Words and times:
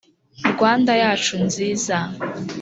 rwanda 0.51 0.91
yacu 1.03 1.33
nziza, 1.45 1.97